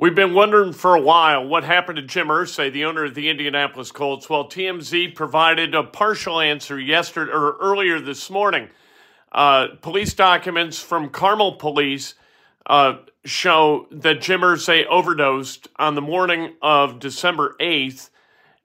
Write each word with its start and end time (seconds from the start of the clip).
We've 0.00 0.14
been 0.14 0.32
wondering 0.32 0.74
for 0.74 0.94
a 0.94 1.00
while 1.00 1.44
what 1.44 1.64
happened 1.64 1.96
to 1.96 2.02
Jim 2.02 2.28
Irsay, 2.28 2.72
the 2.72 2.84
owner 2.84 3.06
of 3.06 3.16
the 3.16 3.28
Indianapolis 3.28 3.90
Colts. 3.90 4.30
Well, 4.30 4.44
TMZ 4.44 5.16
provided 5.16 5.74
a 5.74 5.82
partial 5.82 6.40
answer 6.40 6.78
yesterday 6.78 7.32
or 7.32 7.56
earlier 7.56 7.98
this 7.98 8.30
morning. 8.30 8.68
Uh, 9.32 9.66
police 9.82 10.14
documents 10.14 10.80
from 10.80 11.08
Carmel 11.08 11.56
Police 11.56 12.14
uh, 12.66 12.98
show 13.24 13.88
that 13.90 14.20
Jim 14.20 14.42
Irsay 14.42 14.86
overdosed 14.86 15.66
on 15.74 15.96
the 15.96 16.00
morning 16.00 16.54
of 16.62 17.00
December 17.00 17.56
8th 17.58 18.10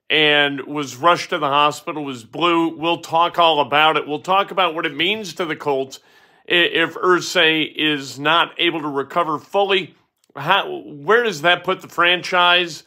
and 0.08 0.60
was 0.60 0.94
rushed 0.94 1.30
to 1.30 1.38
the 1.38 1.48
hospital, 1.48 2.04
was 2.04 2.22
blue. 2.22 2.76
We'll 2.76 3.00
talk 3.00 3.40
all 3.40 3.58
about 3.58 3.96
it. 3.96 4.06
We'll 4.06 4.20
talk 4.20 4.52
about 4.52 4.76
what 4.76 4.86
it 4.86 4.94
means 4.94 5.34
to 5.34 5.44
the 5.44 5.56
Colts 5.56 5.98
if 6.46 6.94
Irsay 6.94 7.74
is 7.74 8.20
not 8.20 8.52
able 8.56 8.82
to 8.82 8.88
recover 8.88 9.40
fully. 9.40 9.96
How, 10.36 10.80
where 10.80 11.22
does 11.22 11.42
that 11.42 11.64
put 11.64 11.80
the 11.80 11.88
franchise? 11.88 12.82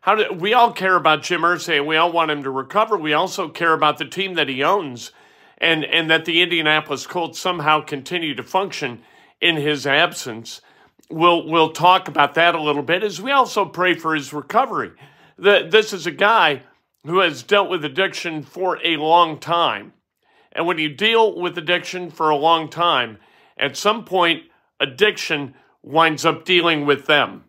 How 0.00 0.14
do 0.14 0.32
we 0.32 0.54
all 0.54 0.72
care 0.72 0.96
about 0.96 1.22
Jim 1.22 1.42
Irsay 1.42 1.78
and 1.78 1.86
we 1.86 1.96
all 1.96 2.12
want 2.12 2.30
him 2.30 2.42
to 2.44 2.50
recover? 2.50 2.96
We 2.96 3.12
also 3.12 3.48
care 3.48 3.72
about 3.72 3.98
the 3.98 4.04
team 4.04 4.34
that 4.34 4.48
he 4.48 4.62
owns 4.62 5.10
and, 5.58 5.84
and 5.84 6.10
that 6.10 6.24
the 6.24 6.42
Indianapolis 6.42 7.06
Colts 7.06 7.38
somehow 7.38 7.80
continue 7.80 8.34
to 8.34 8.42
function 8.42 9.02
in 9.40 9.56
his 9.56 9.86
absence. 9.86 10.60
We'll, 11.10 11.46
we'll 11.46 11.72
talk 11.72 12.08
about 12.08 12.34
that 12.34 12.54
a 12.54 12.62
little 12.62 12.82
bit 12.82 13.02
as 13.02 13.20
we 13.20 13.30
also 13.30 13.64
pray 13.64 13.94
for 13.94 14.14
his 14.14 14.32
recovery. 14.32 14.92
The, 15.38 15.66
this 15.70 15.92
is 15.92 16.06
a 16.06 16.12
guy 16.12 16.62
who 17.04 17.20
has 17.20 17.42
dealt 17.42 17.68
with 17.68 17.84
addiction 17.84 18.42
for 18.42 18.78
a 18.82 18.96
long 18.96 19.38
time. 19.38 19.92
And 20.52 20.66
when 20.66 20.78
you 20.78 20.88
deal 20.88 21.38
with 21.38 21.58
addiction 21.58 22.10
for 22.10 22.30
a 22.30 22.36
long 22.36 22.68
time, 22.68 23.18
at 23.58 23.76
some 23.76 24.04
point, 24.04 24.44
addiction 24.80 25.54
winds 25.86 26.26
up 26.26 26.44
dealing 26.44 26.84
with 26.84 27.06
them. 27.06 27.44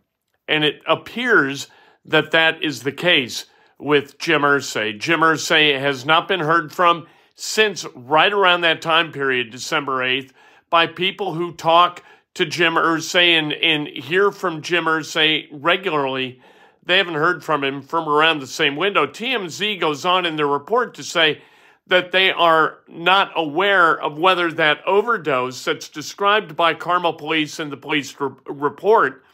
And 0.46 0.64
it 0.64 0.80
appears 0.86 1.66
that 2.04 2.30
that 2.30 2.62
is 2.62 2.82
the 2.82 2.92
case 2.92 3.46
with 3.78 4.18
Jim 4.18 4.42
Irsay. 4.42 4.98
Jim 4.98 5.20
Irsay 5.20 5.78
has 5.78 6.06
not 6.06 6.28
been 6.28 6.40
heard 6.40 6.72
from 6.72 7.06
since 7.34 7.84
right 7.94 8.32
around 8.32 8.62
that 8.62 8.80
time 8.80 9.12
period, 9.12 9.50
December 9.50 9.98
8th, 9.98 10.30
by 10.70 10.86
people 10.86 11.34
who 11.34 11.52
talk 11.52 12.02
to 12.34 12.46
Jim 12.46 12.74
Irsay 12.74 13.38
and, 13.38 13.52
and 13.52 13.88
hear 13.88 14.30
from 14.30 14.62
Jim 14.62 14.84
Irsay 14.84 15.48
regularly. 15.50 16.40
They 16.84 16.96
haven't 16.96 17.14
heard 17.14 17.44
from 17.44 17.62
him 17.62 17.82
from 17.82 18.08
around 18.08 18.38
the 18.38 18.46
same 18.46 18.76
window. 18.76 19.06
TMZ 19.06 19.78
goes 19.78 20.04
on 20.04 20.24
in 20.24 20.36
their 20.36 20.46
report 20.46 20.94
to 20.94 21.02
say 21.02 21.42
that 21.88 22.12
they 22.12 22.30
are 22.30 22.78
not 22.86 23.32
aware 23.34 24.00
of 24.00 24.18
whether 24.18 24.52
that 24.52 24.78
overdose 24.86 25.64
that's 25.64 25.88
described 25.88 26.54
by 26.54 26.74
Carmel 26.74 27.14
Police 27.14 27.58
in 27.58 27.70
the 27.70 27.76
police 27.76 28.14
re- 28.20 28.30
report 28.46 29.24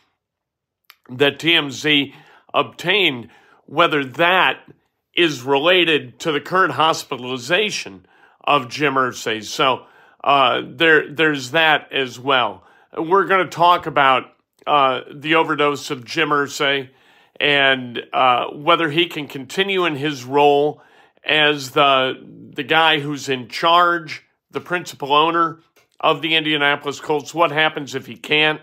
that 1.11 1.39
TMZ 1.39 2.13
obtained, 2.53 3.29
whether 3.67 4.05
that 4.05 4.61
is 5.17 5.43
related 5.43 6.19
to 6.21 6.33
the 6.33 6.41
current 6.41 6.73
hospitalization 6.75 8.07
of 8.45 8.69
Jim 8.69 8.95
Irsay. 8.95 9.45
So 9.45 9.87
uh, 10.23 10.63
there, 10.67 11.13
there's 11.13 11.51
that 11.51 11.93
as 11.93 12.19
well. 12.19 12.65
We're 12.97 13.27
going 13.27 13.45
to 13.45 13.51
talk 13.51 13.87
about 13.87 14.25
uh, 14.67 15.01
the 15.13 15.35
overdose 15.35 15.91
of 15.91 16.05
Jim 16.05 16.31
Irsay 16.31 16.89
and 17.41 18.01
uh, 18.13 18.47
whether 18.53 18.91
he 18.91 19.07
can 19.07 19.27
continue 19.27 19.85
in 19.85 19.97
his 19.97 20.25
role 20.25 20.81
as 21.25 21.71
the 21.71 22.15
the 22.55 22.63
guy 22.63 23.01
who's 23.01 23.29
in 23.29 23.49
charge, 23.49 24.25
the 24.51 24.61
principal 24.61 25.13
owner 25.13 25.61
of 25.99 26.23
the 26.23 26.35
Indianapolis 26.35 27.01
Colts. 27.01 27.35
What 27.35 27.51
happens 27.51 27.95
if 27.95 28.07
he 28.07 28.17
can't? 28.17 28.61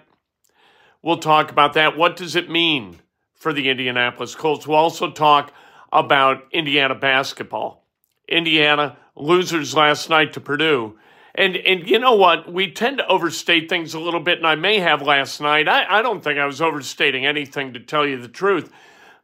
We'll 1.01 1.17
talk 1.17 1.51
about 1.51 1.73
that. 1.73 1.97
What 1.97 2.16
does 2.16 2.35
it 2.35 2.50
mean 2.50 3.00
for 3.33 3.51
the 3.51 3.69
Indianapolis 3.69 4.35
Colts? 4.35 4.67
We'll 4.67 4.77
also 4.77 5.11
talk 5.11 5.51
about 5.91 6.44
Indiana 6.51 6.95
basketball. 6.95 7.85
Indiana 8.27 8.97
losers 9.16 9.75
last 9.75 10.09
night 10.09 10.33
to 10.33 10.39
Purdue. 10.39 10.97
And 11.33 11.55
and 11.55 11.89
you 11.89 11.97
know 11.97 12.16
what? 12.16 12.51
We 12.51 12.71
tend 12.71 12.97
to 12.97 13.07
overstate 13.07 13.69
things 13.69 13.94
a 13.94 14.00
little 14.00 14.19
bit, 14.19 14.38
and 14.38 14.47
I 14.47 14.55
may 14.55 14.79
have 14.79 15.01
last 15.01 15.39
night. 15.39 15.67
I, 15.67 16.00
I 16.00 16.01
don't 16.01 16.23
think 16.23 16.38
I 16.38 16.45
was 16.45 16.61
overstating 16.61 17.25
anything 17.25 17.73
to 17.73 17.79
tell 17.79 18.05
you 18.05 18.21
the 18.21 18.27
truth. 18.27 18.71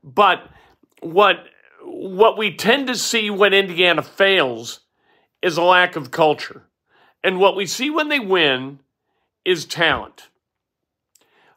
But 0.04 0.50
what 1.02 1.46
what 1.88 2.38
we 2.38 2.56
tend 2.56 2.88
to 2.88 2.96
see 2.96 3.30
when 3.30 3.54
Indiana 3.54 4.04
fails 4.04 4.82
is 5.42 5.58
a 5.58 5.64
lack 5.64 5.96
of 5.96 6.12
culture. 6.12 6.64
And 7.24 7.40
what 7.40 7.56
we 7.56 7.66
see 7.66 7.90
when 7.90 8.10
they 8.10 8.20
win 8.20 8.80
is 9.46 9.66
talent. 9.66 10.30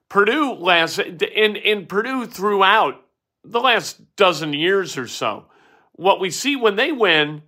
Purdue 0.09 0.55
last 0.55 0.99
in, 0.99 1.57
in 1.57 1.87
Purdue 1.87 2.27
throughout 2.27 3.05
the 3.45 3.61
last 3.61 4.17
dozen 4.17 4.53
years 4.53 4.97
or 4.97 5.07
so, 5.07 5.47
what 5.93 6.21
we 6.21 6.31
see 6.31 6.57
when 6.57 6.77
they 6.77 6.93
win 6.93 7.43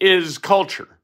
is 0.00 0.38
culture. 0.38 0.98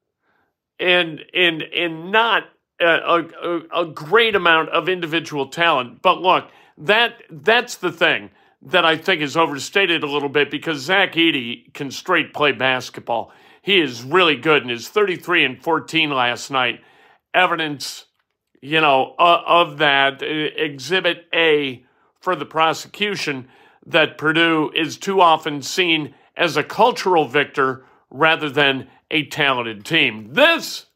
And 0.79 1.21
and 1.35 1.63
and 1.63 2.11
not 2.13 2.45
a, 2.81 3.25
a, 3.43 3.83
a 3.83 3.87
great 3.87 4.35
amount 4.35 4.71
of 4.71 4.89
individual 4.89 5.49
talent. 5.49 6.01
But 6.03 6.21
look, 6.21 6.49
that 6.79 7.23
that's 7.31 7.77
the 7.77 7.93
thing 7.93 8.31
that 8.63 8.85
I 8.85 8.97
think 8.97 9.23
is 9.23 9.37
overstated 9.37 10.03
a 10.03 10.11
little 10.11 10.29
bit 10.29 10.51
because 10.51 10.81
Zach 10.81 11.15
Edey 11.15 11.73
can 11.73 11.91
straight 11.91 12.35
play 12.35 12.53
basketball. 12.53 13.33
He 13.63 13.81
is 13.81 14.03
really 14.03 14.37
good 14.37 14.63
and 14.63 14.71
his 14.71 14.89
33 14.89 15.45
and 15.45 15.63
14 15.63 16.11
last 16.11 16.51
night. 16.51 16.81
Evidence, 17.33 18.07
you 18.61 18.81
know, 18.81 19.15
uh, 19.19 19.43
of 19.47 19.79
that. 19.79 20.23
Uh, 20.23 20.27
exhibit 20.27 21.27
A 21.35 21.85
for 22.21 22.37
the 22.37 22.45
prosecution 22.45 23.49
that 23.87 24.19
Purdue 24.19 24.71
is 24.75 24.99
too 24.99 25.21
often 25.21 25.63
seen 25.63 26.15
as 26.37 26.57
a 26.57 26.63
cultural 26.63 27.27
victor 27.27 27.85
rather 28.11 28.51
than 28.51 28.89
a 29.11 29.27
talented 29.27 29.85
team. 29.85 30.35
This 30.35 30.87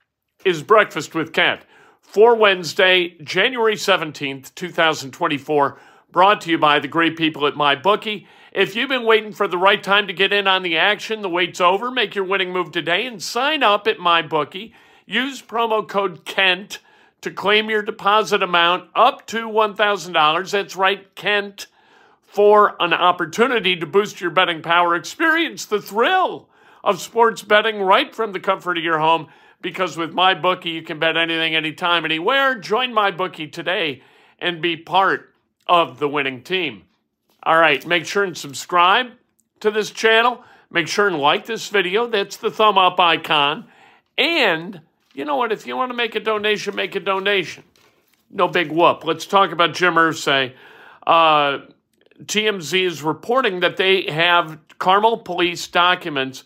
is 0.45 0.63
Breakfast 0.63 1.15
with 1.15 1.33
Kent 1.33 1.63
for 2.01 2.37
Wednesday, 2.37 3.17
January 3.23 3.75
17th, 3.75 4.55
2024 4.55 5.79
brought 6.14 6.40
to 6.43 6.50
you 6.50 6.56
by 6.56 6.78
the 6.78 6.87
great 6.87 7.16
people 7.16 7.44
at 7.44 7.55
MyBookie. 7.55 8.25
If 8.52 8.76
you've 8.76 8.88
been 8.88 9.05
waiting 9.05 9.32
for 9.32 9.49
the 9.49 9.58
right 9.58 9.82
time 9.82 10.06
to 10.06 10.12
get 10.12 10.32
in 10.32 10.46
on 10.46 10.62
the 10.62 10.76
action, 10.78 11.22
the 11.22 11.28
wait's 11.28 11.61
over. 11.61 11.90
Make 11.90 12.14
your 12.14 12.25
winning 12.25 12.52
move 12.52 12.70
today 12.70 13.05
and 13.05 13.20
sign 13.20 13.64
up 13.64 13.88
at 13.88 13.99
MyBookie. 13.99 14.72
Use 15.06 15.43
promo 15.43 15.87
code 15.87 16.25
KENT 16.25 16.78
to 17.20 17.32
claim 17.32 17.69
your 17.69 17.82
deposit 17.82 18.44
amount 18.44 18.90
up 18.94 19.26
to 19.26 19.49
$1,000. 19.49 20.50
That's 20.52 20.76
right, 20.76 21.12
Kent, 21.16 21.66
for 22.22 22.76
an 22.81 22.93
opportunity 22.93 23.75
to 23.75 23.84
boost 23.84 24.20
your 24.20 24.31
betting 24.31 24.62
power. 24.62 24.94
Experience 24.94 25.66
the 25.66 25.82
thrill 25.82 26.49
of 26.84 27.00
sports 27.00 27.43
betting 27.43 27.81
right 27.81 28.14
from 28.14 28.31
the 28.31 28.38
comfort 28.38 28.78
of 28.78 28.84
your 28.84 29.00
home 29.00 29.26
because 29.61 29.96
with 29.96 30.14
MyBookie, 30.14 30.75
you 30.75 30.82
can 30.82 31.00
bet 31.00 31.16
anything, 31.16 31.56
anytime, 31.56 32.05
anywhere. 32.05 32.55
Join 32.55 32.93
MyBookie 32.93 33.50
today 33.50 34.00
and 34.38 34.62
be 34.62 34.76
part 34.76 35.34
of 35.66 35.99
the 35.99 36.08
winning 36.08 36.43
team. 36.43 36.82
All 37.43 37.58
right, 37.58 37.84
make 37.87 38.06
sure 38.06 38.25
and 38.25 38.37
subscribe 38.37 39.08
to 39.61 39.70
this 39.70 39.90
channel. 39.90 40.43
Make 40.70 40.88
sure 40.88 41.06
and 41.06 41.19
like 41.19 41.46
this 41.46 41.69
video. 41.69 42.06
That's 42.06 42.37
the 42.37 42.50
thumb 42.50 42.78
up 42.78 42.99
icon. 42.99 43.66
And 44.16 44.81
you 45.14 45.25
know 45.25 45.37
what? 45.37 45.52
If 45.52 45.66
you 45.66 45.76
want 45.76 45.90
to 45.90 45.96
make 45.96 46.14
a 46.14 46.20
donation, 46.20 46.75
make 46.75 46.94
a 46.94 47.00
donation. 47.00 47.64
No 48.31 48.49
big 48.49 48.72
whoop. 48.72 49.05
Let's 49.05 49.26
talk 49.26 49.52
about 49.52 49.75
Jim 49.75 49.94
Irsay. 49.94 50.55
Uh, 51.06 51.58
TMZ 52.22 52.87
is 52.87 53.02
reporting 53.02 53.61
that 53.61 53.76
they 53.76 54.11
have 54.11 54.58
Carmel 54.78 55.19
police 55.19 55.66
documents 55.69 56.44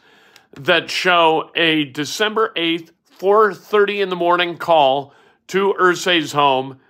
that 0.52 0.90
show 0.90 1.50
a 1.54 1.84
December 1.84 2.52
8th, 2.56 2.90
4.30 3.18 4.02
in 4.02 4.08
the 4.08 4.16
morning 4.16 4.58
call 4.58 5.14
to 5.48 5.74
Irsay's 5.78 6.32
home 6.32 6.80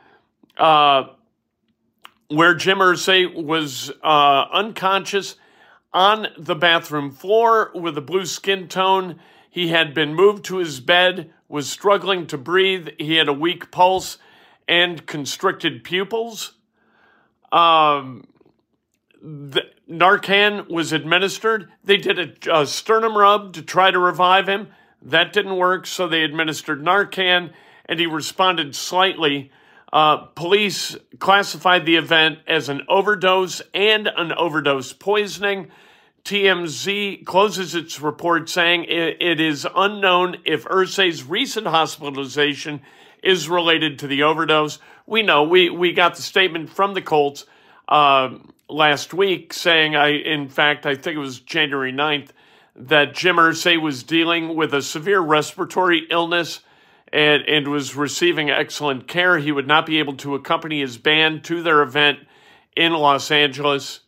uh, 0.56 1.04
where 2.28 2.54
Jim 2.54 2.78
Irsay 2.78 3.34
was 3.34 3.90
uh, 4.02 4.44
unconscious 4.52 5.36
on 5.92 6.28
the 6.36 6.54
bathroom 6.54 7.10
floor 7.10 7.70
with 7.75 7.96
a 7.96 8.02
blue 8.02 8.26
skin 8.26 8.69
tone. 8.69 9.19
He 9.50 9.69
had 9.69 9.94
been 9.94 10.14
moved 10.14 10.44
to 10.46 10.58
his 10.58 10.80
bed, 10.80 11.30
was 11.48 11.70
struggling 11.70 12.26
to 12.26 12.38
breathe. 12.38 12.88
He 12.98 13.16
had 13.16 13.28
a 13.28 13.32
weak 13.32 13.70
pulse 13.70 14.19
and 14.69 15.06
constricted 15.06 15.82
pupils. 15.82 16.52
Um, 17.50 18.25
the, 19.22 19.62
Narcan 19.90 20.69
was 20.69 20.92
administered. 20.92 21.70
They 21.82 21.96
did 21.96 22.46
a, 22.46 22.60
a 22.60 22.66
sternum 22.66 23.16
rub 23.16 23.54
to 23.54 23.62
try 23.62 23.90
to 23.90 23.98
revive 23.98 24.46
him. 24.46 24.69
That 25.00 25.32
didn't 25.32 25.56
work, 25.56 25.86
so 25.86 26.06
they 26.06 26.22
administered 26.22 26.84
Narcan, 26.84 27.52
and 27.86 27.98
he 27.98 28.06
responded 28.06 28.75
slightly. 28.75 29.50
Uh, 29.93 30.19
police 30.19 30.96
classified 31.19 31.87
the 31.87 31.96
event 31.96 32.38
as 32.46 32.69
an 32.69 32.82
overdose 32.88 33.62
and 33.73 34.08
an 34.17 34.32
overdose 34.32 34.93
poisoning. 34.93 35.69
TMZ 36.25 37.25
closes 37.25 37.75
its 37.75 38.00
report 38.00 38.50
saying 38.50 38.85
it, 38.85 39.17
it 39.20 39.40
is 39.40 39.67
unknown 39.75 40.37
if 40.44 40.64
Irsay's 40.64 41.25
recent 41.25 41.67
hospitalization 41.67 42.82
is 43.23 43.49
related 43.49 43.99
to 44.00 44.06
the 44.06 44.23
overdose. 44.23 44.79
We 45.06 45.23
know 45.23 45.43
we, 45.43 45.70
we 45.70 45.93
got 45.93 46.17
the 46.17 46.23
statement 46.23 46.69
from 46.69 46.93
the 46.93 47.00
Colts 47.00 47.46
uh, 47.88 48.37
last 48.69 49.14
week 49.14 49.55
saying, 49.55 49.96
I 49.96 50.08
in 50.08 50.49
fact, 50.49 50.85
I 50.85 50.96
think 50.96 51.17
it 51.17 51.20
was 51.20 51.40
January 51.40 51.93
9th, 51.93 52.29
that 52.76 53.14
Jim 53.14 53.37
Irsay 53.37 53.81
was 53.81 54.02
dealing 54.02 54.55
with 54.55 54.75
a 54.75 54.82
severe 54.82 55.20
respiratory 55.20 56.06
illness 56.11 56.61
and, 57.12 57.43
and 57.46 57.69
was 57.69 57.96
receiving 57.96 58.50
excellent 58.50 59.08
care. 59.08 59.38
He 59.38 59.52
would 59.52 59.66
not 59.66 59.87
be 59.87 59.99
able 59.99 60.16
to 60.19 60.34
accompany 60.34 60.81
his 60.81 60.99
band 60.99 61.44
to 61.44 61.62
their 61.62 61.82
event 61.82 62.19
in 62.76 62.93
Los 62.93 63.31
Angeles, 63.31 64.00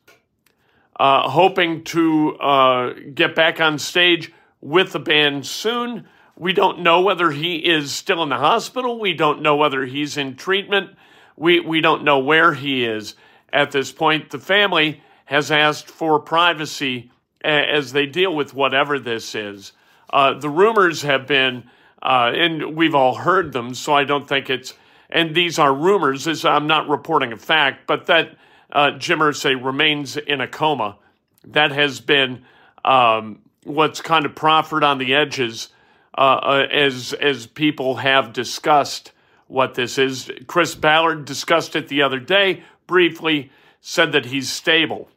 uh, 0.99 1.29
hoping 1.29 1.85
to 1.85 2.37
uh, 2.37 2.94
get 3.14 3.35
back 3.35 3.61
on 3.61 3.79
stage 3.79 4.32
with 4.61 4.93
the 4.93 4.99
band 4.99 5.47
soon. 5.47 6.06
We 6.37 6.52
don't 6.52 6.81
know 6.81 7.00
whether 7.00 7.31
he 7.31 7.56
is 7.56 7.93
still 7.93 8.23
in 8.23 8.29
the 8.29 8.37
hospital. 8.37 8.99
We 8.99 9.14
don't 9.14 9.43
know 9.43 9.56
whether 9.56 9.85
he's 9.85 10.17
in 10.17 10.37
treatment. 10.37 10.91
We, 11.37 11.61
we 11.61 11.81
don't 11.81 12.05
know 12.05 12.19
where 12.19 12.55
he 12.55 12.85
is 12.85 13.14
at 13.53 13.73
this 13.73 13.93
point. 13.93 14.31
The 14.31 14.38
family 14.38 15.03
has 15.25 15.50
asked 15.50 15.88
for 15.88 16.19
privacy 16.20 17.11
as 17.43 17.93
they 17.93 18.06
deal 18.06 18.35
with 18.35 18.55
whatever 18.55 18.99
this 18.99 19.35
is. 19.35 19.73
Uh, 20.12 20.35
the 20.35 20.49
rumors 20.49 21.03
have 21.03 21.26
been 21.26 21.64
uh, 22.02 22.32
and 22.35 22.76
we've 22.76 22.94
all 22.94 23.14
heard 23.14 23.52
them, 23.52 23.75
so 23.75 23.94
I 23.94 24.05
don't 24.05 24.29
think 24.29 24.49
it's, 24.50 24.75
and 25.11 25.35
these 25.35 25.58
are 25.58 25.75
rumors, 25.75 26.26
as 26.26 26.44
I'm 26.44 26.67
not 26.67 26.88
reporting 26.88 27.32
a 27.32 27.37
fact, 27.37 27.87
but 27.87 28.06
that 28.06 28.37
uh, 28.73 28.93
Jim 28.93 29.19
Irsay 29.19 29.62
remains 29.62 30.17
in 30.17 30.41
a 30.41 30.49
coma. 30.49 30.97
That 31.44 31.73
has 31.73 32.00
been 32.00 32.44
um, 32.85 33.41
what's 33.64 34.00
kind 34.00 34.25
of 34.25 34.35
proffered 34.35 34.85
on 34.85 34.99
the 34.99 35.14
edges 35.14 35.69
uh, 36.17 36.20
uh, 36.20 36.67
as, 36.70 37.12
as 37.14 37.47
people 37.47 37.97
have 37.97 38.32
discussed 38.32 39.12
what 39.46 39.75
this 39.75 39.99
is. 39.99 40.31
Chris 40.46 40.75
Ballard 40.75 41.25
discussed 41.25 41.75
it 41.76 41.88
the 41.88 42.03
other 42.03 42.20
day, 42.20 42.62
briefly 42.87 43.50
said 43.81 44.12
that 44.12 44.26
he's 44.26 44.50
stable. 44.50 45.08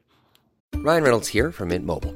Ryan 0.75 1.03
Reynolds 1.03 1.27
here 1.29 1.51
from 1.51 1.69
Mint 1.69 1.86
Mobile. 1.86 2.15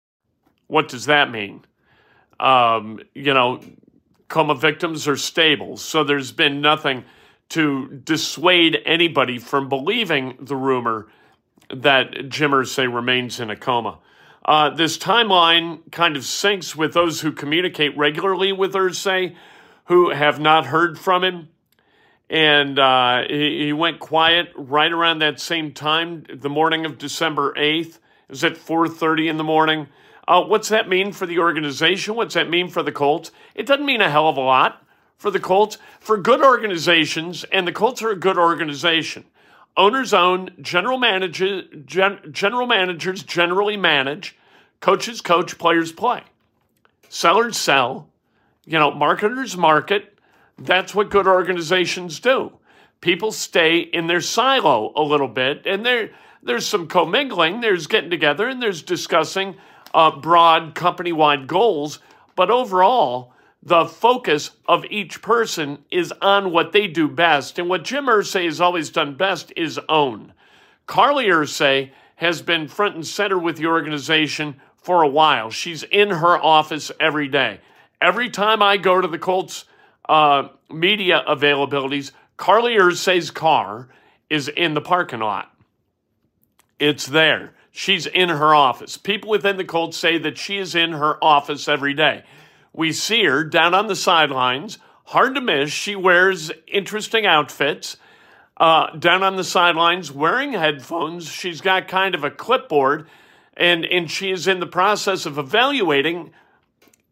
What 0.71 0.87
does 0.87 1.07
that 1.07 1.29
mean? 1.29 1.65
Um, 2.39 3.01
you 3.13 3.33
know, 3.33 3.59
coma 4.29 4.55
victims 4.55 5.05
are 5.05 5.17
stable, 5.17 5.75
so 5.75 6.05
there's 6.05 6.31
been 6.31 6.61
nothing 6.61 7.03
to 7.49 7.89
dissuade 8.05 8.77
anybody 8.85 9.37
from 9.37 9.67
believing 9.67 10.37
the 10.39 10.55
rumor 10.55 11.09
that 11.75 12.29
Jim 12.29 12.51
Irsay 12.51 12.91
remains 12.91 13.41
in 13.41 13.49
a 13.49 13.55
coma. 13.57 13.99
Uh, 14.45 14.69
this 14.69 14.97
timeline 14.97 15.91
kind 15.91 16.15
of 16.15 16.23
syncs 16.23 16.73
with 16.73 16.93
those 16.93 17.19
who 17.19 17.33
communicate 17.33 17.97
regularly 17.97 18.53
with 18.53 18.71
Irsay, 18.71 19.35
who 19.87 20.11
have 20.11 20.39
not 20.39 20.67
heard 20.67 20.97
from 20.97 21.21
him. 21.25 21.49
And 22.29 22.79
uh, 22.79 23.23
he, 23.27 23.65
he, 23.65 23.73
went 23.73 23.99
quiet 23.99 24.53
right 24.55 24.93
around 24.93 25.19
that 25.19 25.41
same 25.41 25.73
time, 25.73 26.23
the 26.33 26.49
morning 26.49 26.85
of 26.85 26.97
December 26.97 27.53
8th. 27.55 27.95
It 27.97 27.99
was 28.29 28.43
at 28.45 28.53
4.30 28.53 29.29
in 29.29 29.35
the 29.35 29.43
morning. 29.43 29.89
Uh, 30.27 30.43
what's 30.43 30.69
that 30.69 30.87
mean 30.87 31.11
for 31.11 31.25
the 31.25 31.39
organization? 31.39 32.15
What's 32.15 32.35
that 32.35 32.49
mean 32.49 32.69
for 32.69 32.83
the 32.83 32.91
Colts? 32.91 33.31
It 33.55 33.65
doesn't 33.65 33.85
mean 33.85 34.01
a 34.01 34.09
hell 34.09 34.29
of 34.29 34.37
a 34.37 34.41
lot 34.41 34.85
for 35.17 35.31
the 35.31 35.39
Colts. 35.39 35.77
For 35.99 36.17
good 36.17 36.41
organizations, 36.41 37.43
and 37.45 37.67
the 37.67 37.71
Colts 37.71 38.01
are 38.01 38.11
a 38.11 38.15
good 38.15 38.37
organization, 38.37 39.25
owners 39.75 40.13
own, 40.13 40.51
general, 40.61 40.97
manager, 40.97 41.63
gen, 41.85 42.19
general 42.31 42.67
managers 42.67 43.23
generally 43.23 43.77
manage, 43.77 44.37
coaches 44.79 45.21
coach, 45.21 45.57
players 45.57 45.91
play. 45.91 46.23
Sellers 47.09 47.57
sell, 47.57 48.09
you 48.65 48.79
know, 48.79 48.91
marketers 48.91 49.57
market. 49.57 50.17
That's 50.57 50.93
what 50.93 51.09
good 51.09 51.27
organizations 51.27 52.19
do. 52.19 52.53
People 53.01 53.31
stay 53.31 53.79
in 53.79 54.07
their 54.07 54.21
silo 54.21 54.93
a 54.95 55.01
little 55.01 55.27
bit, 55.27 55.65
and 55.65 55.85
there, 55.85 56.11
there's 56.43 56.67
some 56.67 56.87
commingling, 56.87 57.59
there's 57.59 57.87
getting 57.87 58.11
together, 58.11 58.47
and 58.47 58.61
there's 58.61 58.83
discussing 58.83 59.55
uh, 59.93 60.11
broad 60.19 60.75
company 60.75 61.11
wide 61.11 61.47
goals. 61.47 61.99
But 62.35 62.49
overall, 62.49 63.33
the 63.63 63.85
focus 63.85 64.51
of 64.67 64.85
each 64.85 65.21
person 65.21 65.79
is 65.91 66.11
on 66.21 66.51
what 66.51 66.71
they 66.71 66.87
do 66.87 67.07
best. 67.07 67.59
And 67.59 67.69
what 67.69 67.83
Jim 67.83 68.05
Irsay 68.05 68.45
has 68.45 68.59
always 68.59 68.89
done 68.89 69.15
best 69.15 69.53
is 69.55 69.79
own. 69.87 70.33
Carly 70.87 71.25
Irsay 71.25 71.91
has 72.15 72.41
been 72.41 72.67
front 72.67 72.95
and 72.95 73.05
center 73.05 73.37
with 73.37 73.57
the 73.57 73.67
organization 73.67 74.59
for 74.75 75.03
a 75.03 75.07
while. 75.07 75.49
She's 75.49 75.83
in 75.83 76.09
her 76.09 76.37
office 76.37 76.91
every 76.99 77.27
day. 77.27 77.59
Every 78.01 78.29
time 78.29 78.63
I 78.63 78.77
go 78.77 78.99
to 78.99 79.07
the 79.07 79.19
Colts 79.19 79.65
uh, 80.09 80.49
media 80.69 81.23
availabilities, 81.27 82.11
Carly 82.37 82.73
Irsay's 82.73 83.29
car 83.29 83.89
is 84.29 84.47
in 84.47 84.73
the 84.73 84.81
parking 84.81 85.19
lot. 85.19 85.55
It's 86.79 87.05
there. 87.05 87.53
She's 87.71 88.05
in 88.05 88.29
her 88.29 88.53
office. 88.53 88.97
People 88.97 89.29
within 89.29 89.57
the 89.57 89.63
Colts 89.63 89.97
say 89.97 90.17
that 90.17 90.37
she 90.37 90.57
is 90.57 90.75
in 90.75 90.91
her 90.91 91.23
office 91.23 91.67
every 91.67 91.93
day. 91.93 92.23
We 92.73 92.91
see 92.91 93.23
her 93.23 93.43
down 93.43 93.73
on 93.73 93.87
the 93.87 93.95
sidelines. 93.95 94.77
Hard 95.05 95.35
to 95.35 95.41
miss. 95.41 95.71
She 95.71 95.95
wears 95.95 96.51
interesting 96.67 97.25
outfits. 97.25 97.97
Uh, 98.57 98.95
down 98.95 99.23
on 99.23 99.37
the 99.37 99.43
sidelines, 99.43 100.11
wearing 100.11 100.53
headphones. 100.53 101.27
She's 101.27 101.61
got 101.61 101.87
kind 101.87 102.13
of 102.13 102.23
a 102.23 102.29
clipboard, 102.29 103.07
and, 103.57 103.83
and 103.85 104.11
she 104.11 104.29
is 104.29 104.47
in 104.47 104.59
the 104.59 104.67
process 104.67 105.25
of 105.25 105.39
evaluating, 105.39 106.31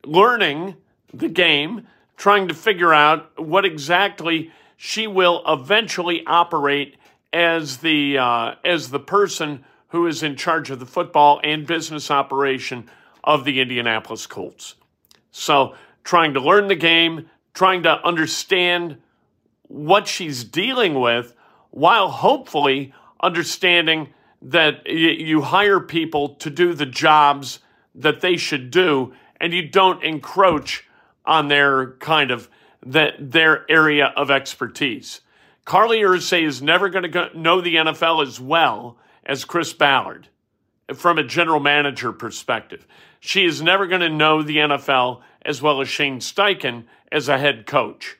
learning 0.05 0.75
the 1.11 1.27
game, 1.27 1.87
trying 2.17 2.49
to 2.49 2.53
figure 2.53 2.93
out 2.93 3.31
what 3.39 3.65
exactly 3.65 4.51
she 4.77 5.07
will 5.07 5.41
eventually 5.47 6.23
operate 6.27 6.97
as 7.33 7.77
the 7.77 8.17
uh, 8.17 8.55
as 8.63 8.91
the 8.91 8.99
person 8.99 9.63
who 9.89 10.07
is 10.07 10.23
in 10.23 10.35
charge 10.35 10.69
of 10.69 10.79
the 10.79 10.85
football 10.85 11.39
and 11.43 11.67
business 11.67 12.09
operation 12.09 12.89
of 13.23 13.45
the 13.45 13.59
Indianapolis 13.59 14.25
Colts. 14.27 14.75
So, 15.31 15.75
trying 16.03 16.33
to 16.33 16.39
learn 16.39 16.67
the 16.67 16.75
game, 16.75 17.29
trying 17.53 17.83
to 17.83 18.03
understand 18.05 18.97
what 19.67 20.07
she's 20.07 20.43
dealing 20.43 20.99
with, 20.99 21.35
while 21.71 22.09
hopefully 22.09 22.93
understanding 23.21 24.09
that 24.41 24.87
you 24.87 25.41
hire 25.41 25.79
people 25.79 26.29
to 26.35 26.49
do 26.49 26.73
the 26.73 26.85
jobs 26.85 27.59
that 27.93 28.21
they 28.21 28.37
should 28.37 28.71
do 28.71 29.13
and 29.39 29.53
you 29.53 29.67
don't 29.67 30.03
encroach 30.03 30.87
on 31.25 31.47
their 31.47 31.91
kind 31.93 32.31
of 32.31 32.49
that 32.85 33.31
their 33.31 33.69
area 33.69 34.13
of 34.15 34.31
expertise. 34.31 35.21
Carly 35.65 35.99
Irsay 35.99 36.43
is 36.43 36.61
never 36.61 36.89
going 36.89 37.11
to 37.11 37.37
know 37.37 37.61
the 37.61 37.75
NFL 37.75 38.25
as 38.25 38.39
well 38.39 38.97
as 39.29 39.45
Chris 39.45 39.71
Ballard 39.71 40.27
from 40.95 41.19
a 41.19 41.23
general 41.23 41.59
manager 41.59 42.11
perspective. 42.11 42.87
She 43.19 43.45
is 43.45 43.61
never 43.61 43.85
going 43.85 44.01
to 44.01 44.09
know 44.09 44.41
the 44.41 44.57
NFL 44.57 45.21
as 45.45 45.61
well 45.61 45.81
as 45.81 45.87
Shane 45.87 46.19
Steichen 46.19 46.85
as 47.11 47.29
a 47.29 47.37
head 47.37 47.67
coach. 47.67 48.17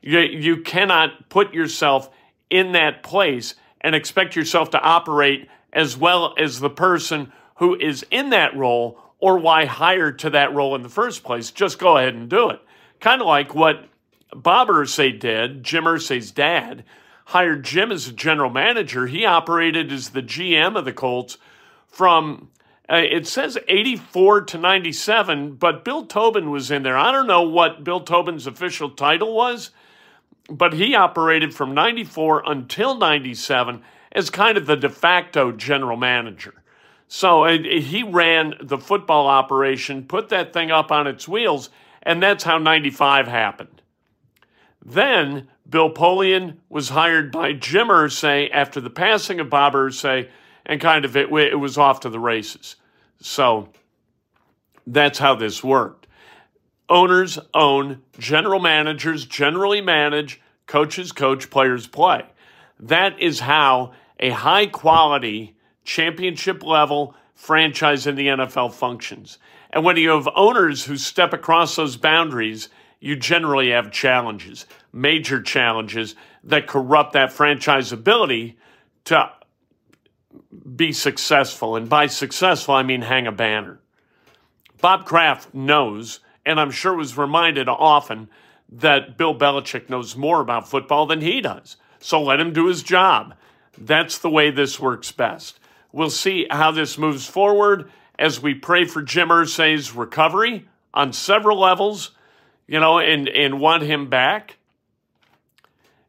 You, 0.00 0.20
you 0.20 0.62
cannot 0.62 1.28
put 1.28 1.52
yourself 1.52 2.08
in 2.48 2.72
that 2.72 3.02
place 3.02 3.56
and 3.80 3.96
expect 3.96 4.36
yourself 4.36 4.70
to 4.70 4.80
operate 4.80 5.48
as 5.72 5.96
well 5.96 6.34
as 6.38 6.60
the 6.60 6.70
person 6.70 7.32
who 7.56 7.74
is 7.74 8.06
in 8.10 8.30
that 8.30 8.56
role 8.56 8.98
or 9.18 9.38
why 9.38 9.64
hired 9.64 10.20
to 10.20 10.30
that 10.30 10.54
role 10.54 10.76
in 10.76 10.82
the 10.82 10.88
first 10.88 11.24
place. 11.24 11.50
Just 11.50 11.80
go 11.80 11.96
ahead 11.96 12.14
and 12.14 12.28
do 12.28 12.50
it. 12.50 12.60
Kind 13.00 13.20
of 13.20 13.26
like 13.26 13.52
what 13.52 13.88
Bob 14.32 14.68
Irsay 14.68 15.18
did, 15.18 15.64
Jim 15.64 15.84
Irsay's 15.84 16.30
dad, 16.30 16.84
hired 17.26 17.64
Jim 17.64 17.92
as 17.92 18.08
a 18.08 18.12
general 18.12 18.50
manager. 18.50 19.06
He 19.06 19.24
operated 19.24 19.92
as 19.92 20.10
the 20.10 20.22
GM 20.22 20.76
of 20.76 20.84
the 20.84 20.92
Colts 20.92 21.38
from 21.86 22.48
uh, 22.90 22.96
it 22.96 23.26
says 23.26 23.56
84 23.68 24.42
to 24.42 24.58
97, 24.58 25.54
but 25.54 25.84
Bill 25.84 26.04
Tobin 26.04 26.50
was 26.50 26.70
in 26.70 26.82
there. 26.82 26.98
I 26.98 27.12
don't 27.12 27.26
know 27.26 27.42
what 27.42 27.84
Bill 27.84 28.00
Tobin's 28.00 28.46
official 28.46 28.90
title 28.90 29.34
was, 29.34 29.70
but 30.50 30.74
he 30.74 30.94
operated 30.94 31.54
from 31.54 31.74
94 31.74 32.42
until 32.44 32.96
97 32.96 33.82
as 34.12 34.30
kind 34.30 34.58
of 34.58 34.66
the 34.66 34.76
de 34.76 34.88
facto 34.88 35.52
general 35.52 35.96
manager. 35.96 36.54
So 37.08 37.44
uh, 37.44 37.58
he 37.58 38.02
ran 38.02 38.54
the 38.60 38.78
football 38.78 39.26
operation, 39.26 40.04
put 40.04 40.28
that 40.30 40.52
thing 40.52 40.70
up 40.70 40.90
on 40.90 41.06
its 41.06 41.28
wheels, 41.28 41.70
and 42.02 42.22
that's 42.22 42.44
how 42.44 42.58
95 42.58 43.28
happened. 43.28 43.81
Then 44.84 45.48
Bill 45.68 45.92
Polian 45.92 46.58
was 46.68 46.90
hired 46.90 47.30
by 47.30 47.52
Jim 47.52 47.88
Irsay 47.88 48.50
after 48.52 48.80
the 48.80 48.90
passing 48.90 49.40
of 49.40 49.48
Bob 49.48 49.74
Irsay, 49.74 50.28
and 50.66 50.80
kind 50.80 51.04
of 51.04 51.16
it, 51.16 51.32
it 51.32 51.58
was 51.58 51.78
off 51.78 52.00
to 52.00 52.08
the 52.08 52.20
races. 52.20 52.76
So 53.20 53.68
that's 54.86 55.18
how 55.18 55.34
this 55.34 55.62
worked. 55.62 56.06
Owners 56.88 57.38
own, 57.54 58.02
general 58.18 58.60
managers 58.60 59.24
generally 59.24 59.80
manage, 59.80 60.40
coaches 60.66 61.12
coach, 61.12 61.48
players 61.48 61.86
play. 61.86 62.24
That 62.78 63.18
is 63.20 63.40
how 63.40 63.92
a 64.18 64.30
high 64.30 64.66
quality 64.66 65.56
championship 65.84 66.62
level 66.62 67.14
franchise 67.34 68.06
in 68.06 68.14
the 68.14 68.28
NFL 68.28 68.72
functions. 68.72 69.38
And 69.70 69.84
when 69.84 69.96
you 69.96 70.10
have 70.10 70.28
owners 70.34 70.84
who 70.84 70.96
step 70.96 71.32
across 71.32 71.76
those 71.76 71.96
boundaries, 71.96 72.68
you 73.02 73.16
generally 73.16 73.70
have 73.70 73.90
challenges, 73.90 74.64
major 74.92 75.42
challenges 75.42 76.14
that 76.44 76.68
corrupt 76.68 77.14
that 77.14 77.32
franchise 77.32 77.90
ability 77.90 78.56
to 79.04 79.28
be 80.76 80.92
successful. 80.92 81.74
And 81.74 81.88
by 81.88 82.06
successful, 82.06 82.74
I 82.74 82.84
mean 82.84 83.02
hang 83.02 83.26
a 83.26 83.32
banner. 83.32 83.80
Bob 84.80 85.04
Kraft 85.04 85.52
knows, 85.52 86.20
and 86.46 86.60
I'm 86.60 86.70
sure 86.70 86.94
was 86.94 87.18
reminded 87.18 87.68
often, 87.68 88.28
that 88.70 89.18
Bill 89.18 89.36
Belichick 89.36 89.90
knows 89.90 90.16
more 90.16 90.40
about 90.40 90.70
football 90.70 91.06
than 91.06 91.22
he 91.22 91.40
does. 91.40 91.76
So 91.98 92.22
let 92.22 92.38
him 92.38 92.52
do 92.52 92.68
his 92.68 92.84
job. 92.84 93.34
That's 93.76 94.18
the 94.18 94.30
way 94.30 94.52
this 94.52 94.78
works 94.78 95.10
best. 95.10 95.58
We'll 95.90 96.08
see 96.08 96.46
how 96.48 96.70
this 96.70 96.96
moves 96.96 97.26
forward 97.26 97.90
as 98.16 98.40
we 98.40 98.54
pray 98.54 98.84
for 98.84 99.02
Jim 99.02 99.30
Irsay's 99.30 99.92
recovery 99.92 100.68
on 100.94 101.12
several 101.12 101.58
levels 101.58 102.12
you 102.72 102.80
know, 102.80 103.00
and, 103.00 103.28
and 103.28 103.60
want 103.60 103.82
him 103.82 104.08
back, 104.08 104.56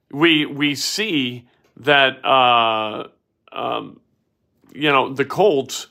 we, 0.09 0.45
we 0.45 0.75
see 0.75 1.45
that, 1.75 2.23
uh, 2.23 3.09
um, 3.51 3.99
you 4.73 4.89
know, 4.89 5.13
the 5.13 5.25
Colts, 5.25 5.87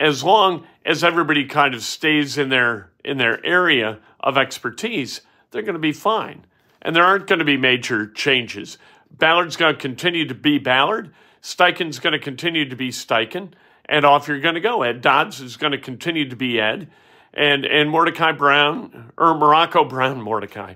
as 0.00 0.24
long 0.24 0.66
as 0.84 1.04
everybody 1.04 1.46
kind 1.46 1.72
of 1.72 1.84
stays 1.84 2.36
in 2.36 2.48
their, 2.48 2.90
in 3.04 3.18
their 3.18 3.46
area 3.46 4.00
of 4.18 4.36
expertise, 4.36 5.20
they're 5.52 5.62
going 5.62 5.74
to 5.74 5.78
be 5.78 5.92
fine. 5.92 6.44
And 6.82 6.96
there 6.96 7.04
aren't 7.04 7.28
going 7.28 7.38
to 7.38 7.44
be 7.44 7.56
major 7.56 8.08
changes. 8.08 8.76
Ballard's 9.12 9.56
going 9.56 9.76
to 9.76 9.80
continue 9.80 10.26
to 10.26 10.34
be 10.34 10.58
Ballard. 10.58 11.14
Steichen's 11.40 12.00
going 12.00 12.14
to 12.14 12.18
continue 12.18 12.68
to 12.68 12.74
be 12.74 12.88
Steichen. 12.88 13.52
And 13.84 14.04
off 14.04 14.26
you're 14.26 14.40
going 14.40 14.56
to 14.56 14.60
go. 14.60 14.82
Ed 14.82 15.00
Dodds 15.00 15.40
is 15.40 15.56
going 15.56 15.70
to 15.70 15.78
continue 15.78 16.28
to 16.28 16.34
be 16.34 16.60
Ed 16.60 16.90
and 17.38 17.64
and 17.64 17.88
Mordecai 17.88 18.32
Brown 18.32 19.12
or 19.16 19.34
Morocco 19.34 19.84
Brown 19.84 20.20
Mordecai. 20.20 20.74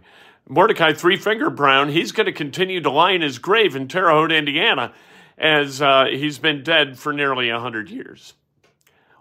Mordecai 0.48 0.92
Three 0.92 1.16
Finger 1.16 1.50
Brown, 1.50 1.88
he's 1.88 2.12
going 2.12 2.26
to 2.26 2.32
continue 2.32 2.80
to 2.80 2.90
lie 2.90 3.12
in 3.12 3.20
his 3.20 3.38
grave 3.38 3.74
in 3.74 3.88
Terre 3.88 4.10
Haute, 4.10 4.32
Indiana, 4.32 4.92
as 5.36 5.82
uh, 5.82 6.06
he's 6.10 6.38
been 6.38 6.62
dead 6.62 6.98
for 6.98 7.12
nearly 7.12 7.50
100 7.50 7.90
years. 7.90 8.34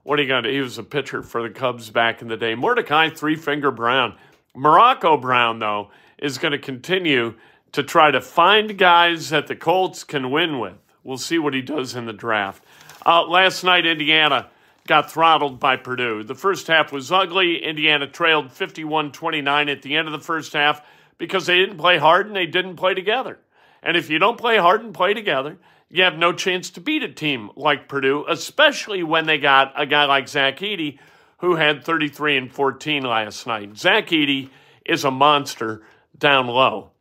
What 0.03 0.19
are 0.19 0.23
you 0.23 0.27
going 0.27 0.43
to 0.43 0.51
He 0.51 0.59
was 0.59 0.77
a 0.77 0.83
pitcher 0.83 1.21
for 1.23 1.41
the 1.41 1.49
Cubs 1.49 1.89
back 1.89 2.21
in 2.21 2.27
the 2.27 2.37
day. 2.37 2.55
Mordecai 2.55 3.09
Three 3.09 3.35
Finger 3.35 3.71
Brown. 3.71 4.15
Morocco 4.55 5.17
Brown, 5.17 5.59
though, 5.59 5.89
is 6.19 6.37
going 6.37 6.51
to 6.51 6.59
continue 6.59 7.35
to 7.71 7.81
try 7.81 8.11
to 8.11 8.21
find 8.21 8.77
guys 8.77 9.29
that 9.29 9.47
the 9.47 9.55
Colts 9.55 10.03
can 10.03 10.29
win 10.29 10.59
with. 10.59 10.75
We'll 11.03 11.17
see 11.17 11.39
what 11.39 11.53
he 11.53 11.61
does 11.61 11.95
in 11.95 12.05
the 12.05 12.13
draft. 12.13 12.63
Uh, 13.05 13.25
last 13.25 13.63
night, 13.63 13.85
Indiana 13.85 14.49
got 14.87 15.11
throttled 15.11 15.59
by 15.59 15.75
Purdue. 15.77 16.23
The 16.23 16.35
first 16.35 16.67
half 16.67 16.91
was 16.91 17.11
ugly. 17.11 17.63
Indiana 17.63 18.07
trailed 18.07 18.51
51 18.51 19.11
29 19.11 19.69
at 19.69 19.81
the 19.81 19.95
end 19.95 20.07
of 20.07 20.11
the 20.11 20.19
first 20.19 20.53
half 20.53 20.81
because 21.17 21.45
they 21.45 21.57
didn't 21.57 21.77
play 21.77 21.97
hard 21.97 22.27
and 22.27 22.35
they 22.35 22.45
didn't 22.45 22.75
play 22.75 22.93
together. 22.93 23.39
And 23.83 23.97
if 23.97 24.09
you 24.09 24.19
don't 24.19 24.37
play 24.37 24.57
hard 24.57 24.83
and 24.83 24.93
play 24.93 25.13
together, 25.13 25.57
you 25.89 26.03
have 26.03 26.17
no 26.17 26.33
chance 26.33 26.69
to 26.71 26.81
beat 26.81 27.03
a 27.03 27.11
team 27.11 27.51
like 27.55 27.89
Purdue, 27.89 28.25
especially 28.29 29.03
when 29.03 29.25
they 29.25 29.37
got 29.37 29.73
a 29.75 29.85
guy 29.85 30.05
like 30.05 30.27
Zach 30.27 30.57
Edey 30.59 30.99
who 31.39 31.55
had 31.55 31.83
33 31.83 32.37
and 32.37 32.53
14 32.53 33.03
last 33.03 33.47
night. 33.47 33.77
Zach 33.77 34.07
Edey 34.07 34.49
is 34.85 35.03
a 35.03 35.11
monster 35.11 35.81
down 36.17 36.47
low. 36.47 36.91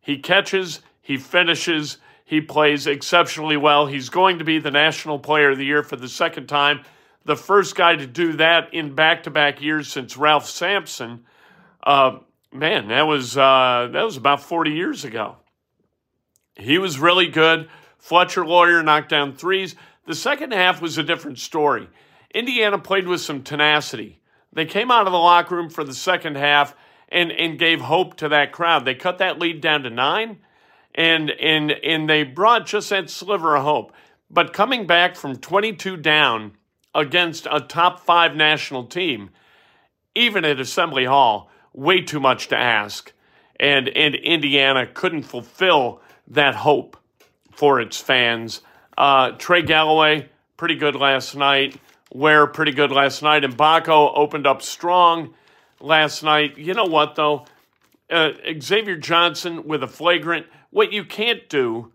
He 0.00 0.18
catches, 0.18 0.80
he 1.02 1.16
finishes, 1.16 1.98
he 2.24 2.40
plays 2.40 2.86
exceptionally 2.86 3.56
well. 3.56 3.86
He's 3.86 4.08
going 4.08 4.38
to 4.38 4.44
be 4.44 4.58
the 4.58 4.70
National 4.70 5.18
Player 5.18 5.50
of 5.50 5.58
the 5.58 5.64
Year 5.64 5.82
for 5.82 5.96
the 5.96 6.08
second 6.08 6.46
time 6.46 6.84
the 7.28 7.36
first 7.36 7.76
guy 7.76 7.94
to 7.94 8.06
do 8.06 8.32
that 8.32 8.72
in 8.72 8.94
back 8.94 9.24
to 9.24 9.30
back 9.30 9.60
years 9.60 9.86
since 9.86 10.16
Ralph 10.16 10.48
Sampson. 10.48 11.26
Uh, 11.84 12.20
man, 12.50 12.88
that 12.88 13.02
was 13.02 13.36
uh, 13.36 13.90
that 13.92 14.02
was 14.02 14.16
about 14.16 14.42
40 14.42 14.70
years 14.70 15.04
ago. 15.04 15.36
He 16.56 16.78
was 16.78 16.98
really 16.98 17.28
good. 17.28 17.68
Fletcher 17.98 18.46
Loyer 18.46 18.82
knocked 18.82 19.10
down 19.10 19.34
threes. 19.34 19.76
The 20.06 20.14
second 20.14 20.54
half 20.54 20.80
was 20.80 20.96
a 20.96 21.02
different 21.02 21.38
story. 21.38 21.90
Indiana 22.34 22.78
played 22.78 23.06
with 23.06 23.20
some 23.20 23.42
tenacity. 23.42 24.22
They 24.50 24.64
came 24.64 24.90
out 24.90 25.06
of 25.06 25.12
the 25.12 25.18
locker 25.18 25.54
room 25.54 25.68
for 25.68 25.84
the 25.84 25.94
second 25.94 26.38
half 26.38 26.74
and, 27.10 27.30
and 27.30 27.58
gave 27.58 27.82
hope 27.82 28.16
to 28.16 28.30
that 28.30 28.52
crowd. 28.52 28.86
They 28.86 28.94
cut 28.94 29.18
that 29.18 29.38
lead 29.38 29.60
down 29.60 29.82
to 29.82 29.90
nine, 29.90 30.38
and 30.94 31.30
and 31.30 31.72
and 31.72 32.08
they 32.08 32.22
brought 32.22 32.64
just 32.64 32.88
that 32.88 33.10
sliver 33.10 33.54
of 33.54 33.64
hope. 33.64 33.92
But 34.30 34.54
coming 34.54 34.86
back 34.86 35.14
from 35.14 35.36
22 35.36 35.98
down 35.98 36.52
against 36.94 37.46
a 37.50 37.60
top 37.60 38.00
five 38.00 38.34
national 38.34 38.84
team, 38.84 39.30
even 40.14 40.44
at 40.44 40.60
Assembly 40.60 41.04
Hall, 41.04 41.50
way 41.72 42.00
too 42.00 42.20
much 42.20 42.48
to 42.48 42.56
ask. 42.56 43.12
And, 43.60 43.88
and 43.88 44.14
Indiana 44.14 44.86
couldn't 44.86 45.22
fulfill 45.22 46.00
that 46.28 46.54
hope 46.54 46.96
for 47.52 47.80
its 47.80 48.00
fans. 48.00 48.60
Uh, 48.96 49.32
Trey 49.32 49.62
Galloway 49.62 50.28
pretty 50.56 50.76
good 50.76 50.94
last 50.94 51.34
night. 51.34 51.80
Ware, 52.12 52.46
pretty 52.46 52.72
good 52.72 52.90
last 52.90 53.22
night. 53.22 53.44
And 53.44 53.56
Mgbako 53.56 54.12
opened 54.14 54.46
up 54.46 54.62
strong 54.62 55.34
last 55.80 56.22
night. 56.22 56.58
You 56.58 56.74
know 56.74 56.84
what, 56.84 57.14
though? 57.14 57.46
Uh, 58.10 58.30
Xavier 58.60 58.96
Johnson 58.96 59.66
with 59.66 59.82
a 59.82 59.88
flagrant. 59.88 60.46
What 60.70 60.92
you 60.92 61.04
can't 61.04 61.48
do, 61.48 61.92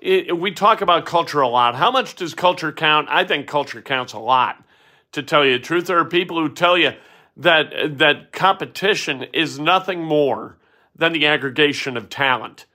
it, 0.00 0.38
we 0.38 0.52
talk 0.52 0.80
about 0.80 1.06
culture 1.06 1.40
a 1.40 1.48
lot. 1.48 1.74
How 1.74 1.90
much 1.90 2.14
does 2.14 2.34
culture 2.34 2.72
count? 2.72 3.08
I 3.10 3.24
think 3.24 3.46
culture 3.46 3.82
counts 3.82 4.12
a 4.12 4.18
lot, 4.18 4.62
to 5.12 5.22
tell 5.22 5.44
you 5.44 5.54
the 5.54 5.64
truth. 5.64 5.86
There 5.86 5.98
are 5.98 6.04
people 6.04 6.40
who 6.40 6.48
tell 6.48 6.78
you 6.78 6.92
that, 7.36 7.98
that 7.98 8.32
competition 8.32 9.24
is 9.32 9.58
nothing 9.58 10.02
more 10.02 10.56
than 10.94 11.12
the 11.12 11.26
aggregation 11.26 11.96
of 11.96 12.08
talent. 12.08 12.66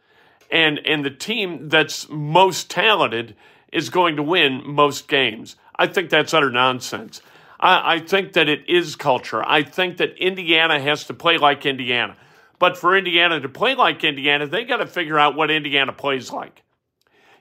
And, 0.49 0.79
and 0.85 1.03
the 1.03 1.09
team 1.09 1.69
that's 1.69 2.07
most 2.09 2.69
talented 2.69 3.35
is 3.71 3.89
going 3.89 4.15
to 4.17 4.23
win 4.23 4.61
most 4.65 5.07
games. 5.07 5.55
I 5.75 5.87
think 5.87 6.09
that's 6.09 6.33
utter 6.33 6.51
nonsense. 6.51 7.21
I, 7.59 7.95
I 7.95 7.99
think 7.99 8.33
that 8.33 8.47
it 8.47 8.69
is 8.69 8.95
culture. 8.95 9.43
I 9.43 9.63
think 9.63 9.97
that 9.97 10.17
Indiana 10.17 10.79
has 10.79 11.05
to 11.05 11.13
play 11.13 11.37
like 11.37 11.65
Indiana. 11.65 12.15
But 12.59 12.77
for 12.77 12.95
Indiana 12.95 13.39
to 13.39 13.49
play 13.49 13.75
like 13.75 14.03
Indiana, 14.03 14.47
they 14.47 14.63
got 14.63 14.77
to 14.77 14.87
figure 14.87 15.19
out 15.19 15.35
what 15.35 15.49
Indiana 15.49 15.91
plays 15.91 16.31
like. 16.31 16.61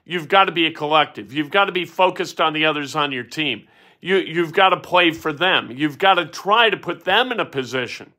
You've 0.05 0.27
got 0.27 0.45
to 0.45 0.51
be 0.51 0.65
a 0.65 0.71
collective. 0.71 1.33
You've 1.33 1.51
got 1.51 1.65
to 1.65 1.71
be 1.71 1.85
focused 1.85 2.41
on 2.41 2.53
the 2.53 2.65
others 2.65 2.95
on 2.95 3.11
your 3.11 3.23
team. 3.23 3.67
You, 4.01 4.17
you've 4.17 4.53
got 4.53 4.69
to 4.69 4.79
play 4.79 5.11
for 5.11 5.31
them. 5.31 5.71
You've 5.71 5.97
got 5.97 6.15
to 6.15 6.25
try 6.25 6.69
to 6.69 6.77
put 6.77 7.05
them 7.05 7.31
in 7.31 7.39
a 7.39 7.45
position 7.45 8.11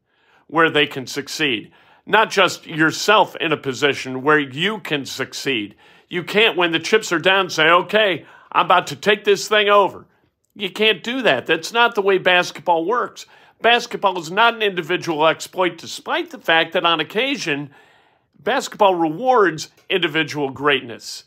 where 0.47 0.71
they 0.71 0.87
can 0.87 1.07
succeed, 1.07 1.73
not 2.07 2.31
just 2.31 2.67
yourself 2.67 3.37
in 3.37 3.53
a 3.53 3.57
position 3.57 4.23
where 4.23 4.39
you 4.39 4.79
can 4.79 5.05
succeed. 5.05 5.75
You 6.09 6.23
can't, 6.23 6.57
when 6.57 6.73
the 6.73 6.79
chips 6.79 7.13
are 7.13 7.19
down, 7.19 7.51
say, 7.51 7.69
okay, 7.69 8.25
I'm 8.53 8.67
about 8.67 8.87
to 8.89 8.97
take 8.97 9.25
this 9.25 9.49
thing 9.49 9.69
over. 9.69 10.07
You 10.55 10.71
can't 10.71 11.03
do 11.03 11.21
that. 11.23 11.47
That's 11.47 11.73
not 11.73 11.95
the 11.95 12.03
way 12.03 12.17
basketball 12.17 12.85
works. 12.85 13.27
Basketball 13.61 14.19
is 14.19 14.31
not 14.31 14.55
an 14.55 14.63
individual 14.63 15.27
exploit, 15.27 15.77
despite 15.77 16.31
the 16.31 16.39
fact 16.39 16.73
that 16.73 16.87
on 16.87 17.01
occasion, 17.01 17.71
basketball 18.39 18.95
rewards 18.95 19.71
individual 19.91 20.51
greatness. 20.51 21.25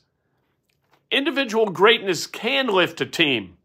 Individual 1.12 1.68
greatness 1.68 2.28
can 2.28 2.68
lift 2.68 3.02
a 3.02 3.06
team. 3.06 3.58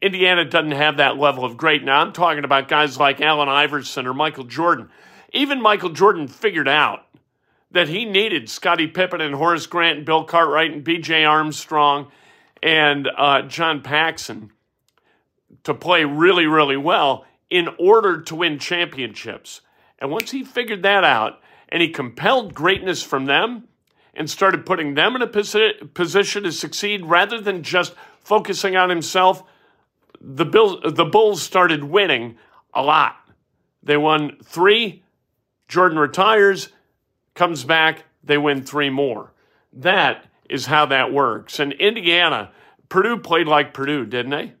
Indiana 0.00 0.44
doesn't 0.44 0.72
have 0.72 0.96
that 0.96 1.16
level 1.16 1.44
of 1.44 1.56
great. 1.56 1.84
Now, 1.84 2.00
I'm 2.00 2.12
talking 2.12 2.44
about 2.44 2.68
guys 2.68 2.98
like 2.98 3.20
Allen 3.20 3.48
Iverson 3.48 4.06
or 4.06 4.14
Michael 4.14 4.44
Jordan. 4.44 4.88
Even 5.32 5.62
Michael 5.62 5.90
Jordan 5.90 6.26
figured 6.26 6.68
out 6.68 7.06
that 7.70 7.88
he 7.88 8.04
needed 8.04 8.50
Scottie 8.50 8.88
Pippen 8.88 9.20
and 9.20 9.34
Horace 9.34 9.66
Grant 9.66 9.98
and 9.98 10.06
Bill 10.06 10.24
Cartwright 10.24 10.72
and 10.72 10.84
B.J. 10.84 11.24
Armstrong 11.24 12.10
and 12.62 13.08
uh, 13.16 13.42
John 13.42 13.80
Paxson 13.80 14.50
to 15.64 15.74
play 15.74 16.04
really, 16.04 16.46
really 16.46 16.76
well 16.76 17.24
in 17.48 17.68
order 17.78 18.20
to 18.22 18.34
win 18.34 18.58
championships. 18.58 19.60
And 19.98 20.10
once 20.10 20.30
he 20.30 20.42
figured 20.42 20.82
that 20.82 21.04
out 21.04 21.40
and 21.68 21.80
he 21.80 21.88
compelled 21.88 22.54
greatness 22.54 23.02
from 23.02 23.26
them 23.26 23.68
and 24.14 24.28
started 24.28 24.66
putting 24.66 24.94
them 24.94 25.16
in 25.16 25.22
a 25.22 25.26
posi- 25.26 25.92
position 25.94 26.42
to 26.42 26.52
succeed 26.52 27.06
rather 27.06 27.40
than 27.40 27.62
just 27.62 27.94
focusing 28.20 28.76
on 28.76 28.90
himself, 28.90 29.42
the, 30.20 30.44
Bills, 30.44 30.80
the 30.94 31.04
Bulls 31.04 31.42
started 31.42 31.84
winning 31.84 32.36
a 32.74 32.82
lot. 32.82 33.16
They 33.82 33.96
won 33.96 34.36
three. 34.42 35.02
Jordan 35.68 35.98
retires 35.98 36.68
comes 37.34 37.64
back, 37.64 38.04
they 38.22 38.38
win 38.38 38.62
three 38.62 38.90
more. 38.90 39.32
That 39.72 40.26
is 40.48 40.66
how 40.66 40.86
that 40.86 41.12
works. 41.12 41.58
And 41.58 41.72
Indiana, 41.72 42.50
Purdue 42.88 43.18
played 43.18 43.46
like 43.46 43.72
Purdue, 43.72 44.04
didn't 44.04 44.30
they? 44.30 44.52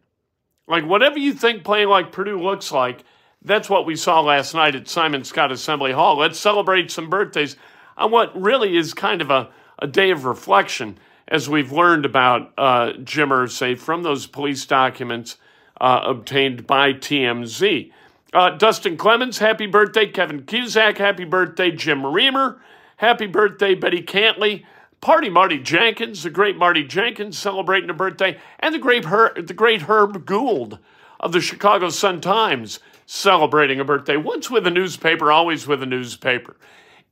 Like 0.66 0.86
whatever 0.86 1.18
you 1.18 1.34
think 1.34 1.64
playing 1.64 1.88
like 1.88 2.12
Purdue 2.12 2.40
looks 2.40 2.72
like, 2.72 3.04
that's 3.42 3.68
what 3.68 3.84
we 3.84 3.96
saw 3.96 4.20
last 4.20 4.54
night 4.54 4.74
at 4.74 4.88
Simon 4.88 5.22
Skjodt 5.22 5.50
Assembly 5.50 5.92
Hall. 5.92 6.16
Let's 6.16 6.38
celebrate 6.38 6.90
some 6.90 7.10
birthdays 7.10 7.56
on 7.96 8.10
what 8.10 8.40
really 8.40 8.76
is 8.76 8.94
kind 8.94 9.20
of 9.20 9.30
a, 9.30 9.48
a 9.78 9.86
day 9.86 10.10
of 10.10 10.24
reflection 10.24 10.98
as 11.28 11.48
we've 11.48 11.72
learned 11.72 12.04
about 12.04 12.52
uh, 12.58 12.92
Jim 13.04 13.30
Irsay 13.30 13.78
from 13.78 14.02
those 14.02 14.26
police 14.26 14.66
documents 14.66 15.36
uh, 15.80 16.02
obtained 16.04 16.66
by 16.66 16.92
TMZ. 16.92 17.90
Uh, 18.32 18.50
Dustin 18.50 18.96
Clemens, 18.96 19.38
happy 19.38 19.66
birthday. 19.66 20.06
Kevin 20.06 20.44
Cusack, 20.44 20.98
happy 20.98 21.24
birthday. 21.24 21.70
Jim 21.70 22.04
Reamer, 22.04 22.60
happy 22.96 23.26
birthday. 23.26 23.74
Betty 23.74 24.02
Cantley, 24.02 24.64
Party 25.00 25.28
Marty 25.28 25.58
Jenkins, 25.58 26.22
the 26.22 26.30
great 26.30 26.56
Marty 26.56 26.84
Jenkins 26.84 27.36
celebrating 27.36 27.90
a 27.90 27.94
birthday, 27.94 28.38
and 28.60 28.74
the 28.74 28.78
great, 28.78 29.06
Her- 29.06 29.34
the 29.34 29.54
great 29.54 29.82
Herb 29.82 30.24
Gould 30.24 30.78
of 31.20 31.32
the 31.32 31.40
Chicago 31.40 31.88
Sun-Times 31.90 32.78
celebrating 33.04 33.80
a 33.80 33.84
birthday. 33.84 34.16
Once 34.16 34.50
with 34.50 34.66
a 34.66 34.70
newspaper, 34.70 35.30
always 35.30 35.66
with 35.66 35.82
a 35.82 35.86
newspaper. 35.86 36.56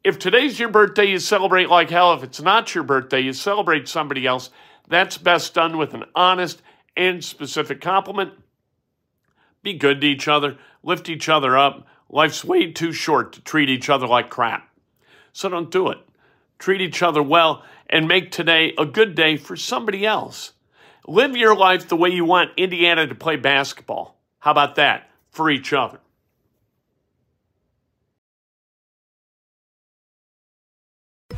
If 0.03 0.19
today's 0.19 0.59
your 0.59 0.71
birthday, 0.71 1.05
you 1.05 1.19
celebrate 1.19 1.69
like 1.69 1.91
hell. 1.91 2.15
If 2.15 2.23
it's 2.23 2.41
not 2.41 2.75
your 2.75 2.85
birthday, 2.85 3.21
you 3.21 3.35
celebrate 3.35 3.87
somebody 3.87 4.27
else. 4.27 4.49
That's 4.89 5.19
best 5.19 5.53
done 5.53 5.77
with 5.77 5.93
an 5.93 6.05
honest 6.15 6.63
and 6.97 7.23
specific 7.23 7.83
compliment. 7.83 8.33
Be 9.63 9.75
good 9.75 10.01
to 10.01 10.07
each 10.07 10.27
other, 10.27 10.57
lift 10.83 11.11
each 11.11 11.29
other 11.29 11.57
up. 11.57 11.87
Life's 12.09 12.43
way 12.43 12.73
too 12.73 12.93
short 12.93 13.35
to 13.35 13.43
treat 13.43 13.69
each 13.69 13.91
other 13.91 14.07
like 14.07 14.31
crap. 14.31 14.69
So 15.33 15.51
don't 15.51 15.71
do 15.71 15.91
it. 15.91 15.99
Treat 16.59 16.81
each 16.81 17.03
other 17.03 17.23
well 17.23 17.63
and 17.89 18.09
make 18.09 18.31
today 18.31 18.73
a 18.79 18.87
good 18.87 19.15
day 19.15 19.37
for 19.37 19.55
somebody 19.55 20.07
else. 20.07 20.55
Live 21.07 21.37
your 21.37 21.55
life 21.55 21.89
the 21.89 21.97
way 21.97 22.09
you 22.09 22.25
want 22.25 22.51
Indiana 22.57 23.07
to 23.07 23.15
play 23.15 23.37
basketball. 23.37 24.19
How 24.39 24.51
about 24.51 24.77
that? 24.77 25.11
For 25.31 25.51
each 25.51 25.73
other. 25.75 26.01